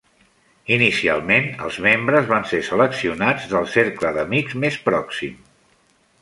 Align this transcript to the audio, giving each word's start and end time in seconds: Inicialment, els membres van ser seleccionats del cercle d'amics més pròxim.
Inicialment, 0.77 1.49
els 1.67 1.77
membres 1.87 2.25
van 2.31 2.47
ser 2.53 2.61
seleccionats 2.71 3.45
del 3.53 3.69
cercle 3.75 4.15
d'amics 4.17 4.57
més 4.65 4.81
pròxim. 4.89 5.39